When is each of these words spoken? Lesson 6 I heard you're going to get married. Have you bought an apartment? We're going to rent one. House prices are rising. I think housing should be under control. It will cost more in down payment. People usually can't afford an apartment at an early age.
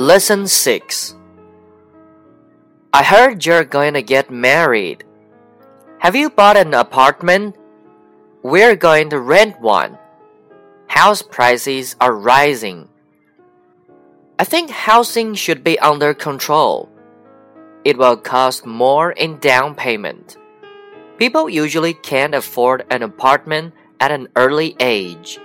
Lesson 0.00 0.46
6 0.46 1.14
I 2.94 3.02
heard 3.04 3.44
you're 3.44 3.68
going 3.68 3.92
to 3.92 4.00
get 4.00 4.30
married. 4.30 5.04
Have 5.98 6.16
you 6.16 6.30
bought 6.30 6.56
an 6.56 6.72
apartment? 6.72 7.54
We're 8.42 8.76
going 8.76 9.10
to 9.10 9.20
rent 9.20 9.60
one. 9.60 9.98
House 10.86 11.20
prices 11.20 11.96
are 12.00 12.14
rising. 12.14 12.88
I 14.38 14.44
think 14.44 14.70
housing 14.70 15.34
should 15.34 15.62
be 15.62 15.78
under 15.80 16.14
control. 16.14 16.88
It 17.84 17.98
will 17.98 18.16
cost 18.16 18.64
more 18.64 19.12
in 19.12 19.36
down 19.36 19.74
payment. 19.74 20.38
People 21.18 21.50
usually 21.50 21.92
can't 21.92 22.34
afford 22.34 22.86
an 22.88 23.02
apartment 23.02 23.74
at 24.00 24.10
an 24.10 24.28
early 24.34 24.76
age. 24.80 25.38